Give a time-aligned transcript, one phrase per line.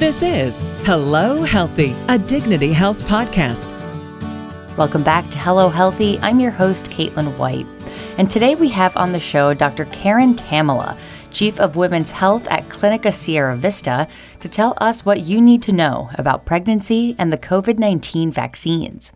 [0.00, 3.70] This is Hello Healthy, a Dignity Health podcast.
[4.76, 6.18] Welcome back to Hello Healthy.
[6.18, 7.64] I'm your host, Caitlin White.
[8.18, 9.84] And today we have on the show Dr.
[9.86, 10.98] Karen Tammela,
[11.30, 14.08] Chief of Women's Health at Clinica Sierra Vista,
[14.40, 19.12] to tell us what you need to know about pregnancy and the COVID 19 vaccines.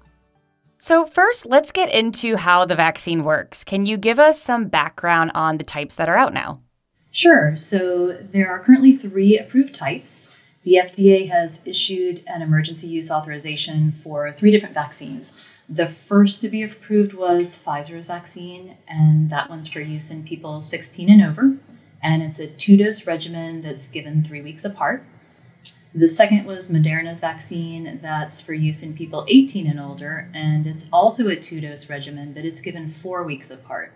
[0.79, 3.65] So, first, let's get into how the vaccine works.
[3.65, 6.63] Can you give us some background on the types that are out now?
[7.11, 7.57] Sure.
[7.57, 10.37] So, there are currently three approved types.
[10.68, 15.32] The FDA has issued an emergency use authorization for three different vaccines.
[15.67, 20.61] The first to be approved was Pfizer's vaccine, and that one's for use in people
[20.61, 21.57] 16 and over
[22.03, 25.03] and it's a two dose regimen that's given three weeks apart.
[25.94, 30.86] The second was Moderna's vaccine that's for use in people 18 and older, and it's
[30.93, 33.91] also a two dose regimen, but it's given four weeks apart.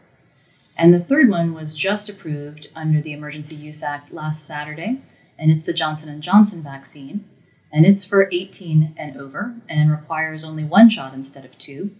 [0.74, 5.02] And the third one was just approved under the Emergency Use Act last Saturday,
[5.38, 7.24] and it's the Johnson & Johnson vaccine,
[7.72, 11.90] and it's for 18 and over and requires only one shot instead of two.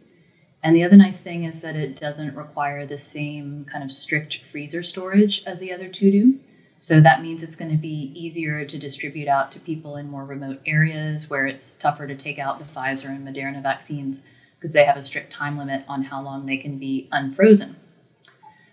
[0.63, 4.45] And the other nice thing is that it doesn't require the same kind of strict
[4.51, 6.39] freezer storage as the other two do.
[6.79, 10.25] So that means it's going to be easier to distribute out to people in more
[10.25, 14.23] remote areas where it's tougher to take out the Pfizer and Moderna vaccines
[14.57, 17.77] because they have a strict time limit on how long they can be unfrozen.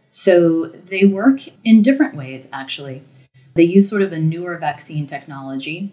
[0.08, 3.04] So they work in different ways, actually.
[3.56, 5.92] They use sort of a newer vaccine technology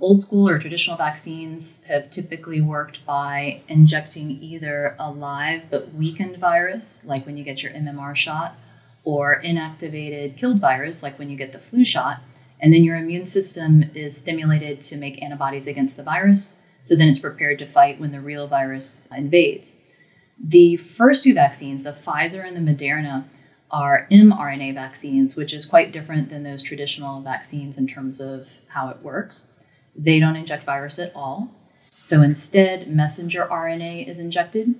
[0.00, 6.36] Old school or traditional vaccines have typically worked by injecting either a live but weakened
[6.36, 8.54] virus, like when you get your MMR shot,
[9.02, 12.20] or inactivated killed virus, like when you get the flu shot.
[12.60, 16.56] And then your immune system is stimulated to make antibodies against the virus.
[16.80, 19.80] So then it's prepared to fight when the real virus invades.
[20.38, 23.24] The first two vaccines, the Pfizer and the Moderna,
[23.72, 28.90] are mRNA vaccines, which is quite different than those traditional vaccines in terms of how
[28.90, 29.48] it works.
[29.96, 31.50] They don't inject virus at all.
[32.00, 34.74] So instead, messenger RNA is injected.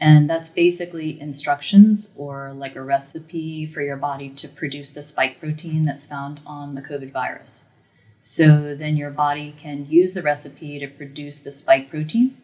[0.00, 5.40] And that's basically instructions or like a recipe for your body to produce the spike
[5.40, 7.68] protein that's found on the COVID virus.
[8.20, 12.36] So then your body can use the recipe to produce the spike protein.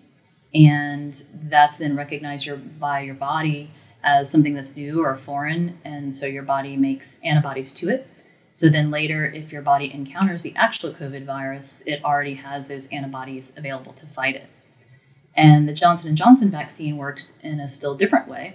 [0.53, 3.71] And that's then recognized your, by your body
[4.05, 5.79] as something that's new or foreign.
[5.85, 8.07] And so your body makes antibodies to it.
[8.55, 12.87] So then later, if your body encounters the actual COVID virus, it already has those
[12.89, 14.47] antibodies available to fight it.
[15.35, 18.55] And the Johnson & Johnson vaccine works in a still different way.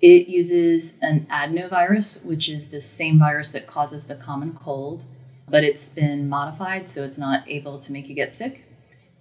[0.00, 5.04] It uses an adenovirus, which is the same virus that causes the common cold,
[5.48, 8.64] but it's been modified so it's not able to make you get sick.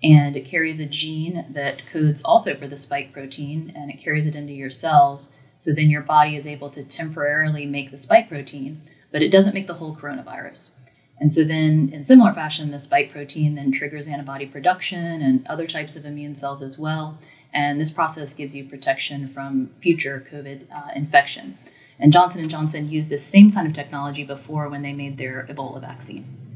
[0.03, 4.27] And it carries a gene that codes also for the spike protein, and it carries
[4.27, 5.29] it into your cells.
[5.57, 8.81] So then your body is able to temporarily make the spike protein
[9.11, 10.71] but it doesn't make the whole coronavirus.
[11.19, 15.65] And so then, in similar fashion, the spike protein then triggers antibody production and other
[15.65, 17.17] types of immune cells as well.
[17.53, 21.57] And this process gives you protection from future COVID uh, infection.
[21.99, 25.47] And Johnson & Johnson used this same kind of technology before when they made their
[25.49, 26.46] Ebola vaccine.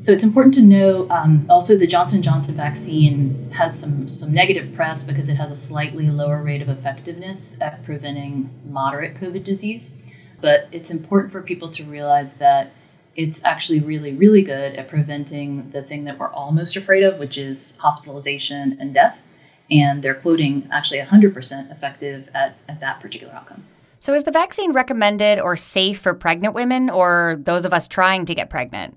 [0.00, 4.32] So it's important to know um, also the Johnson & Johnson vaccine has some, some
[4.32, 9.44] negative press because it has a slightly lower rate of effectiveness at preventing moderate COVID
[9.44, 9.92] disease.
[10.40, 12.72] But it's important for people to realize that
[13.14, 17.18] it's actually really, really good at preventing the thing that we're all most afraid of,
[17.18, 19.22] which is hospitalization and death.
[19.70, 23.64] And they're quoting actually 100% effective at, at that particular outcome.
[24.00, 28.24] So, is the vaccine recommended or safe for pregnant women or those of us trying
[28.24, 28.96] to get pregnant?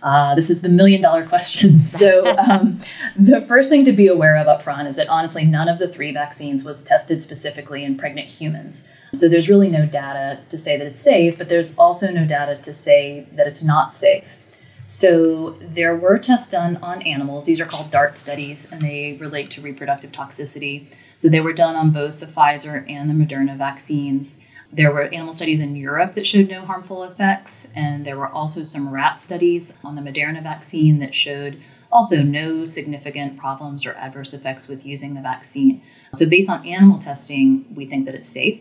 [0.00, 1.78] Uh, this is the million dollar question.
[1.92, 2.78] So, um,
[3.16, 5.86] the first thing to be aware of up front is that honestly, none of the
[5.86, 8.88] three vaccines was tested specifically in pregnant humans.
[9.14, 12.56] So, there's really no data to say that it's safe, but there's also no data
[12.56, 14.41] to say that it's not safe.
[14.84, 17.46] So, there were tests done on animals.
[17.46, 20.86] These are called DART studies, and they relate to reproductive toxicity.
[21.14, 24.40] So, they were done on both the Pfizer and the Moderna vaccines.
[24.72, 28.64] There were animal studies in Europe that showed no harmful effects, and there were also
[28.64, 31.60] some rat studies on the Moderna vaccine that showed
[31.92, 35.80] also no significant problems or adverse effects with using the vaccine.
[36.12, 38.58] So, based on animal testing, we think that it's safe.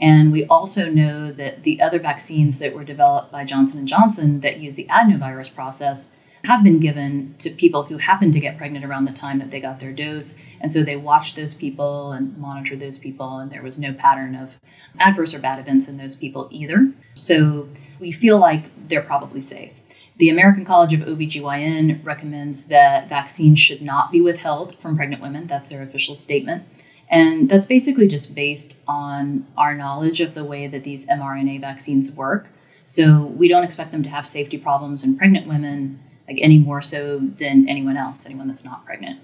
[0.00, 4.40] And we also know that the other vaccines that were developed by Johnson & Johnson
[4.40, 6.10] that use the adenovirus process
[6.44, 9.60] have been given to people who happened to get pregnant around the time that they
[9.60, 10.38] got their dose.
[10.62, 14.34] And so they watched those people and monitored those people, and there was no pattern
[14.34, 14.58] of
[14.98, 16.90] adverse or bad events in those people either.
[17.14, 17.68] So
[17.98, 19.74] we feel like they're probably safe.
[20.16, 25.46] The American College of OBGYN recommends that vaccines should not be withheld from pregnant women.
[25.46, 26.62] That's their official statement.
[27.10, 32.10] And that's basically just based on our knowledge of the way that these mRNA vaccines
[32.12, 32.48] work.
[32.84, 35.98] So we don't expect them to have safety problems in pregnant women
[36.28, 39.18] like any more so than anyone else, anyone that's not pregnant.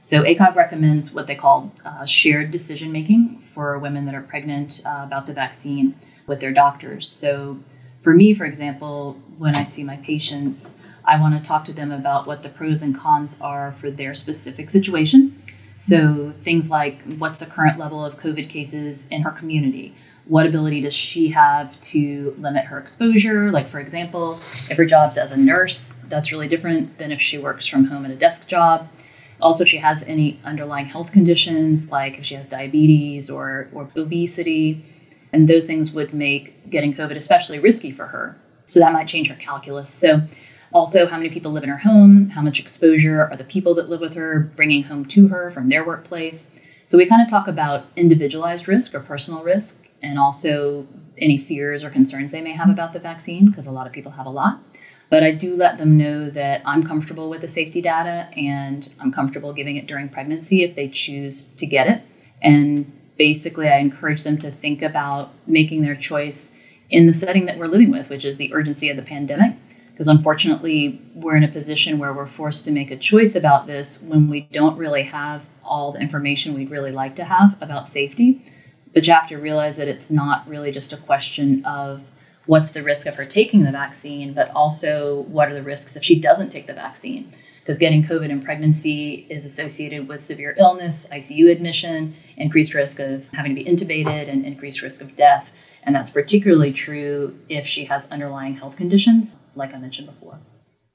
[0.00, 4.82] So ACOG recommends what they call uh, shared decision making for women that are pregnant
[4.84, 5.94] uh, about the vaccine
[6.26, 7.08] with their doctors.
[7.08, 7.58] So
[8.02, 11.92] for me, for example, when I see my patients, I want to talk to them
[11.92, 15.40] about what the pros and cons are for their specific situation.
[15.78, 19.94] So things like what's the current level of COVID cases in her community?
[20.26, 23.52] What ability does she have to limit her exposure?
[23.52, 27.38] Like, for example, if her job's as a nurse, that's really different than if she
[27.38, 28.88] works from home at a desk job.
[29.40, 33.88] Also, if she has any underlying health conditions, like if she has diabetes or, or
[33.96, 34.82] obesity,
[35.32, 38.36] and those things would make getting COVID especially risky for her.
[38.66, 39.90] So that might change her calculus.
[39.90, 40.22] So,
[40.72, 42.28] also, how many people live in her home?
[42.28, 45.68] How much exposure are the people that live with her bringing home to her from
[45.68, 46.50] their workplace?
[46.86, 50.86] So, we kind of talk about individualized risk or personal risk, and also
[51.16, 54.12] any fears or concerns they may have about the vaccine, because a lot of people
[54.12, 54.60] have a lot.
[55.10, 59.10] But I do let them know that I'm comfortable with the safety data and I'm
[59.10, 62.02] comfortable giving it during pregnancy if they choose to get it.
[62.42, 66.52] And basically, I encourage them to think about making their choice
[66.90, 69.54] in the setting that we're living with, which is the urgency of the pandemic.
[69.98, 74.00] Because unfortunately, we're in a position where we're forced to make a choice about this
[74.00, 78.40] when we don't really have all the information we'd really like to have about safety.
[78.94, 82.08] But you have to realize that it's not really just a question of
[82.46, 86.04] what's the risk of her taking the vaccine, but also what are the risks if
[86.04, 87.28] she doesn't take the vaccine.
[87.58, 93.26] Because getting COVID in pregnancy is associated with severe illness, ICU admission, increased risk of
[93.30, 95.50] having to be intubated, and increased risk of death.
[95.82, 100.38] And that's particularly true if she has underlying health conditions, like I mentioned before.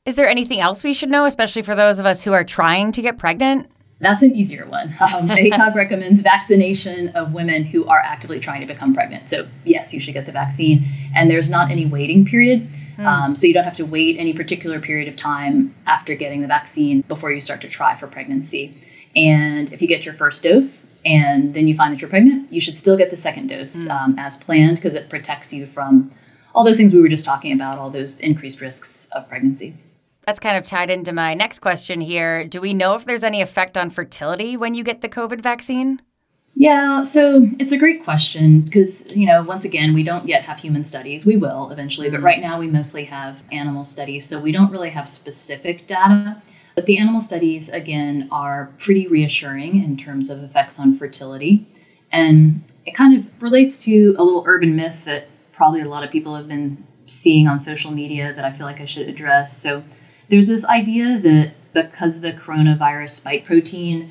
[0.05, 2.91] Is there anything else we should know, especially for those of us who are trying
[2.91, 3.69] to get pregnant?
[3.99, 4.93] That's an easier one.
[5.01, 9.29] Um, ACOG recommends vaccination of women who are actively trying to become pregnant.
[9.29, 10.83] So, yes, you should get the vaccine.
[11.15, 12.69] And there's not any waiting period.
[12.97, 13.05] Mm.
[13.05, 16.47] Um, so, you don't have to wait any particular period of time after getting the
[16.47, 18.75] vaccine before you start to try for pregnancy.
[19.15, 22.61] And if you get your first dose and then you find that you're pregnant, you
[22.61, 23.89] should still get the second dose mm.
[23.91, 26.11] um, as planned because it protects you from
[26.55, 29.73] all those things we were just talking about, all those increased risks of pregnancy.
[30.25, 32.45] That's kind of tied into my next question here.
[32.45, 36.01] Do we know if there's any effect on fertility when you get the COVID vaccine?
[36.55, 40.59] Yeah, so it's a great question because, you know, once again, we don't yet have
[40.59, 41.25] human studies.
[41.25, 42.25] We will eventually, but mm-hmm.
[42.25, 46.41] right now we mostly have animal studies, so we don't really have specific data.
[46.75, 51.65] But the animal studies, again, are pretty reassuring in terms of effects on fertility.
[52.11, 56.11] And it kind of relates to a little urban myth that probably a lot of
[56.11, 59.55] people have been seeing on social media that I feel like I should address.
[59.55, 59.83] So,
[60.29, 64.09] there's this idea that because the coronavirus spike protein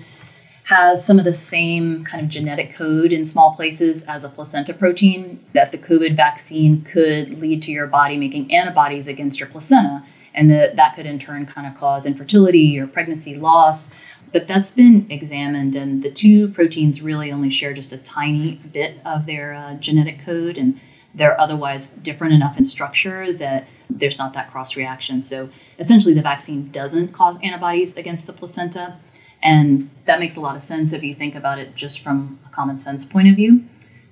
[0.65, 4.73] has some of the same kind of genetic code in small places as a placenta
[4.73, 10.05] protein, that the COVID vaccine could lead to your body making antibodies against your placenta,
[10.35, 13.91] and that that could in turn kind of cause infertility or pregnancy loss.
[14.33, 18.97] But that's been examined, and the two proteins really only share just a tiny bit
[19.05, 20.81] of their uh, genetic code, and
[21.15, 25.21] they're otherwise different enough in structure that there's not that cross reaction.
[25.21, 28.97] So essentially, the vaccine doesn't cause antibodies against the placenta.
[29.43, 32.51] And that makes a lot of sense if you think about it just from a
[32.51, 33.65] common sense point of view,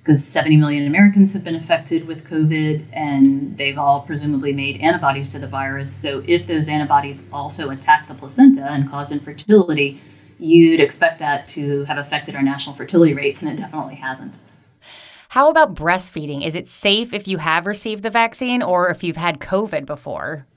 [0.03, 5.31] because 70 million Americans have been affected with COVID and they've all presumably made antibodies
[5.33, 5.93] to the virus.
[5.93, 10.01] So if those antibodies also attack the placenta and cause infertility,
[10.39, 14.39] you'd expect that to have affected our national fertility rates, and it definitely hasn't.
[15.29, 16.45] How about breastfeeding?
[16.45, 20.47] Is it safe if you have received the vaccine or if you've had COVID before?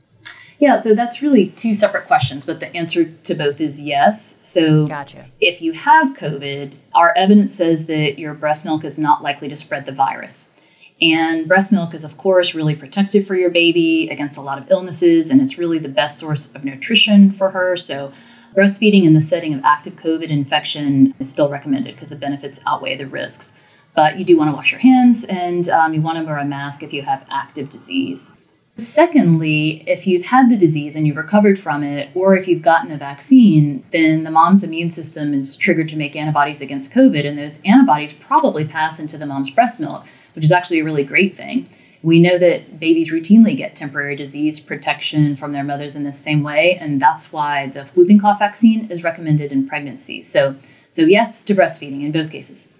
[0.64, 4.38] Yeah, so that's really two separate questions, but the answer to both is yes.
[4.40, 5.26] So, gotcha.
[5.38, 9.56] if you have COVID, our evidence says that your breast milk is not likely to
[9.56, 10.54] spread the virus.
[11.02, 14.71] And breast milk is, of course, really protective for your baby against a lot of
[14.71, 17.76] illnesses, and it's really the best source of nutrition for her.
[17.76, 18.11] So,
[18.56, 22.97] breastfeeding in the setting of active COVID infection is still recommended because the benefits outweigh
[22.97, 23.52] the risks.
[23.94, 26.44] But you do want to wash your hands and um, you want to wear a
[26.47, 28.35] mask if you have active disease.
[28.76, 32.90] Secondly, if you've had the disease and you've recovered from it, or if you've gotten
[32.90, 37.38] a vaccine, then the mom's immune system is triggered to make antibodies against COVID, and
[37.38, 40.04] those antibodies probably pass into the mom's breast milk,
[40.35, 41.69] which is actually a really great thing.
[42.02, 46.43] We know that babies routinely get temporary disease protection from their mothers in the same
[46.43, 50.21] way, and that's why the whooping cough vaccine is recommended in pregnancy.
[50.23, 50.57] So,
[50.90, 52.71] so yes to breastfeeding in both cases.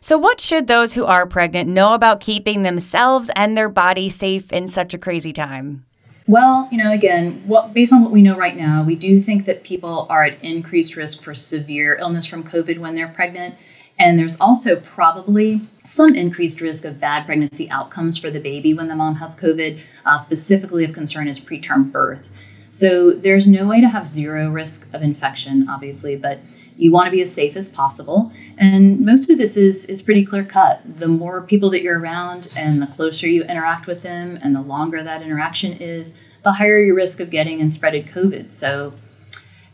[0.00, 4.52] So, what should those who are pregnant know about keeping themselves and their body safe
[4.52, 5.84] in such a crazy time?
[6.28, 9.46] Well, you know, again, what based on what we know right now, we do think
[9.46, 13.54] that people are at increased risk for severe illness from COVID when they're pregnant.
[13.98, 18.88] And there's also probably some increased risk of bad pregnancy outcomes for the baby when
[18.88, 19.80] the mom has COVID.
[20.04, 22.30] Uh, specifically, of concern is preterm birth.
[22.70, 26.40] So there's no way to have zero risk of infection, obviously, but
[26.78, 28.32] you want to be as safe as possible.
[28.56, 30.80] And most of this is, is pretty clear cut.
[30.98, 34.62] The more people that you're around and the closer you interact with them and the
[34.62, 38.52] longer that interaction is, the higher your risk of getting and spreading COVID.
[38.52, 38.94] So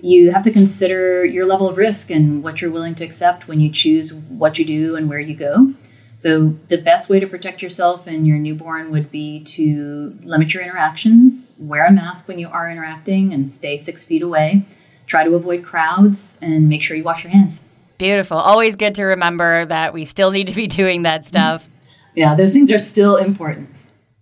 [0.00, 3.61] you have to consider your level of risk and what you're willing to accept when
[3.61, 5.73] you choose what you do and where you go.
[6.16, 10.62] So, the best way to protect yourself and your newborn would be to limit your
[10.62, 14.64] interactions, wear a mask when you are interacting, and stay six feet away.
[15.06, 17.64] Try to avoid crowds and make sure you wash your hands.
[17.99, 18.38] Beautiful.
[18.38, 21.28] Always good to remember that we still need to be doing that mm-hmm.
[21.28, 21.68] stuff.
[22.14, 23.68] yeah, those things are still important.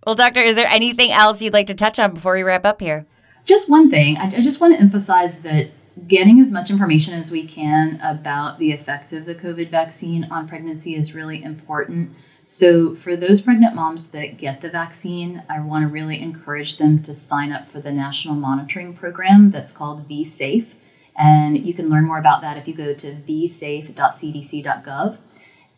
[0.06, 2.80] Well, Doctor, is there anything else you'd like to touch on before we wrap up
[2.80, 3.06] here?
[3.44, 4.16] Just one thing.
[4.16, 5.70] I, I just want to emphasize that
[6.08, 10.48] getting as much information as we can about the effect of the COVID vaccine on
[10.48, 12.10] pregnancy is really important.
[12.44, 17.00] So, for those pregnant moms that get the vaccine, I want to really encourage them
[17.04, 20.74] to sign up for the national monitoring program that's called vSafe.
[21.16, 25.18] And you can learn more about that if you go to vsafe.cdc.gov.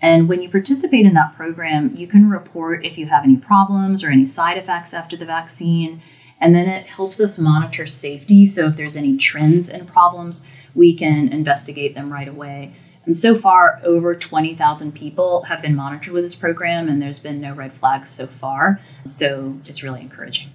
[0.01, 4.03] And when you participate in that program, you can report if you have any problems
[4.03, 6.01] or any side effects after the vaccine.
[6.41, 8.47] And then it helps us monitor safety.
[8.47, 12.73] So if there's any trends and problems, we can investigate them right away.
[13.07, 17.41] And so far, over 20,000 people have been monitored with this program, and there's been
[17.41, 18.81] no red flags so far.
[19.05, 20.51] So it's really encouraging.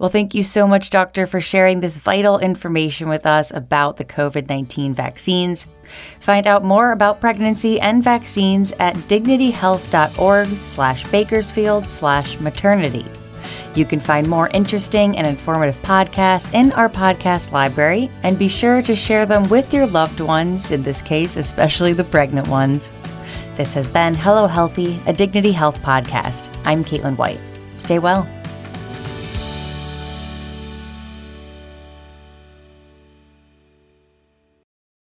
[0.00, 4.04] Well, thank you so much, Doctor, for sharing this vital information with us about the
[4.06, 5.66] COVID 19 vaccines.
[6.20, 13.04] Find out more about pregnancy and vaccines at dignityhealth.org slash bakersfield slash maternity.
[13.74, 18.82] You can find more interesting and informative podcasts in our podcast library, and be sure
[18.82, 22.92] to share them with your loved ones, in this case, especially the pregnant ones.
[23.56, 26.54] This has been Hello Healthy, a Dignity Health podcast.
[26.64, 27.40] I'm Caitlin White.
[27.78, 28.28] Stay well.